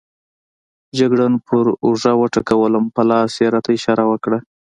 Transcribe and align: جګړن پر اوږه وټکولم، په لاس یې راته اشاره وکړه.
جګړن 0.99 1.33
پر 1.47 1.65
اوږه 1.85 2.13
وټکولم، 2.21 2.85
په 2.95 3.01
لاس 3.09 3.31
یې 3.41 3.47
راته 3.53 3.69
اشاره 3.77 4.03
وکړه. 4.11 4.37